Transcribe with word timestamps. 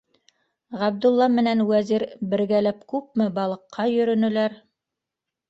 Ғабдулла 0.83 1.27
менән 1.33 1.61
Вәзир 1.71 2.05
бергәләп 2.33 2.81
күпме 2.95 3.29
балыҡҡа 3.37 3.87
йөрөнөләр. 3.93 4.59